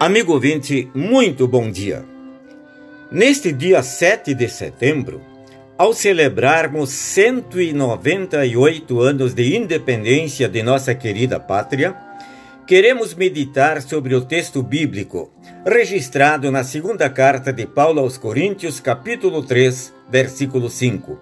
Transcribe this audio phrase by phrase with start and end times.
[0.00, 2.04] Amigo ouvinte, muito bom dia.
[3.10, 5.20] Neste dia 7 de setembro,
[5.76, 11.96] ao celebrarmos 198 anos de independência de nossa querida pátria,
[12.64, 15.32] queremos meditar sobre o texto bíblico
[15.66, 21.18] registrado na segunda carta de Paulo aos Coríntios, capítulo 3, versículo 5.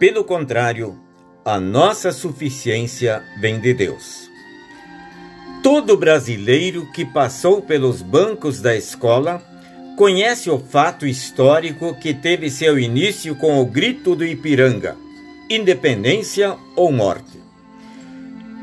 [0.00, 0.98] Pelo contrário,
[1.44, 4.33] a nossa suficiência vem de Deus.
[5.64, 9.40] Todo brasileiro que passou pelos bancos da escola
[9.96, 14.94] conhece o fato histórico que teve seu início com o grito do Ipiranga:
[15.48, 17.42] independência ou morte.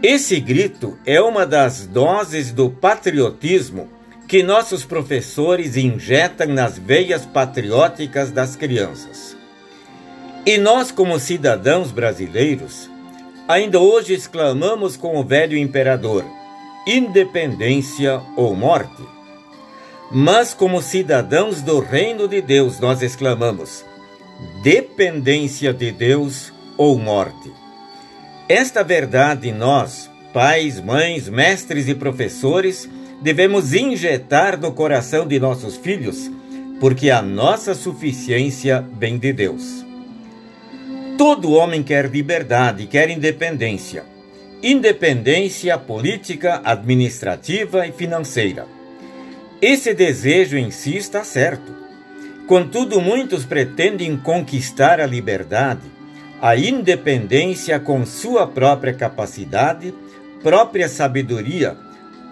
[0.04, 3.90] Esse grito é uma das doses do patriotismo
[4.28, 9.36] que nossos professores injetam nas veias patrióticas das crianças.
[10.46, 12.88] E nós, como cidadãos brasileiros,
[13.48, 16.41] ainda hoje exclamamos com o velho imperador:
[16.86, 19.04] independência ou morte.
[20.12, 23.86] Mas, como cidadãos do reino de Deus, nós exclamamos:
[24.64, 27.52] dependência de Deus ou morte.
[28.50, 32.90] Esta verdade nós, pais, mães, mestres e professores,
[33.22, 36.30] devemos injetar no coração de nossos filhos,
[36.80, 39.86] porque a nossa suficiência vem de Deus.
[41.18, 44.04] Todo homem quer liberdade, quer independência
[44.64, 48.68] independência política, administrativa e financeira.
[49.62, 51.76] Esse desejo em si está certo.
[52.48, 55.82] Contudo, muitos pretendem conquistar a liberdade,
[56.42, 59.94] a independência com sua própria capacidade,
[60.44, 61.76] própria sabedoria,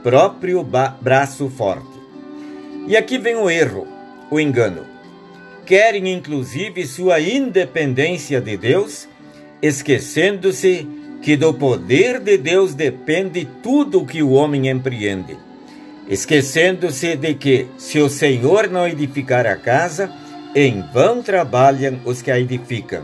[0.03, 0.63] próprio
[1.01, 1.99] braço forte.
[2.87, 3.87] E aqui vem o erro,
[4.29, 4.85] o engano.
[5.65, 9.07] Querem inclusive sua independência de Deus,
[9.61, 15.37] esquecendo-se que do poder de Deus depende tudo o que o homem empreende,
[16.07, 20.11] esquecendo-se de que, se o Senhor não edificar a casa,
[20.55, 23.03] em vão trabalham os que a edificam.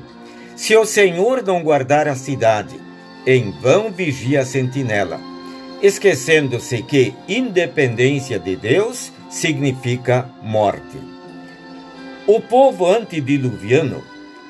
[0.56, 2.80] Se o Senhor não guardar a cidade,
[3.28, 5.20] em vão vigia a sentinela,
[5.82, 10.98] esquecendo-se que independência de Deus significa morte.
[12.26, 14.02] O povo antediluviano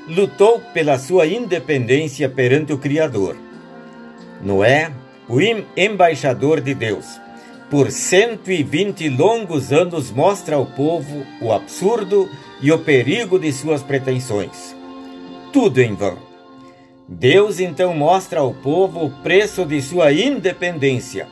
[0.08, 3.45] lutou pela sua independência perante o Criador
[4.42, 4.92] Noé,
[5.28, 5.40] o
[5.76, 7.20] embaixador de Deus,
[7.70, 12.30] por 120 longos anos mostra ao povo o absurdo
[12.62, 14.76] e o perigo de suas pretensões.
[15.52, 16.18] Tudo em vão.
[17.08, 21.28] Deus então mostra ao povo o preço de sua independência.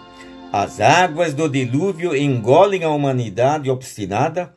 [0.51, 4.53] As águas do dilúvio engolem a humanidade obstinada,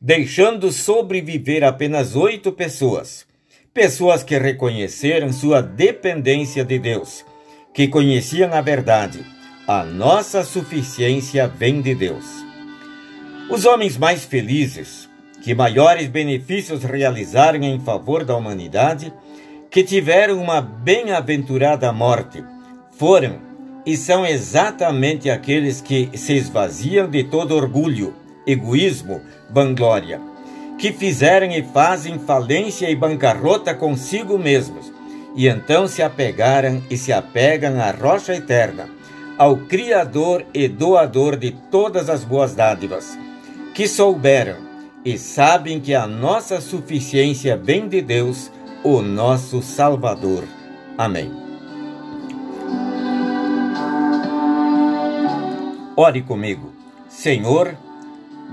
[0.00, 3.26] deixando sobreviver apenas oito pessoas.
[3.74, 7.24] Pessoas que reconheceram sua dependência de Deus
[7.72, 9.24] que conheciam a verdade.
[9.66, 12.24] A nossa suficiência vem de Deus.
[13.48, 15.08] Os homens mais felizes,
[15.42, 19.12] que maiores benefícios realizaram em favor da humanidade,
[19.70, 22.44] que tiveram uma bem-aventurada morte,
[22.98, 23.38] foram
[23.86, 28.14] e são exatamente aqueles que se esvaziam de todo orgulho,
[28.46, 30.20] egoísmo, vanglória,
[30.76, 34.99] que fizeram e fazem falência e bancarrota consigo mesmos
[35.34, 38.88] e então se apegaram e se apegam à rocha eterna,
[39.38, 43.18] ao Criador e doador de todas as boas dádivas,
[43.74, 44.56] que souberam
[45.04, 48.50] e sabem que a nossa suficiência vem de Deus,
[48.84, 50.44] o nosso Salvador.
[50.98, 51.32] Amém.
[55.96, 56.72] Ore comigo.
[57.08, 57.76] Senhor,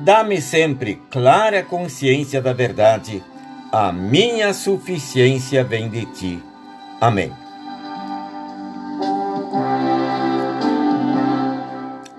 [0.04, 3.24] dá-me sempre clara consciência da verdade.
[3.72, 6.44] A minha suficiência vem de ti.
[7.00, 7.32] Amém.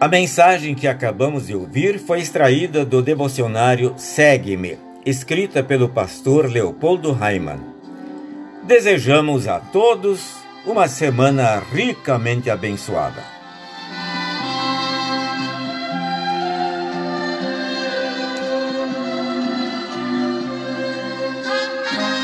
[0.01, 7.11] A mensagem que acabamos de ouvir foi extraída do devocionário Segue-me, escrita pelo pastor Leopoldo
[7.11, 7.59] Raiman.
[8.63, 13.38] Desejamos a todos uma semana ricamente abençoada.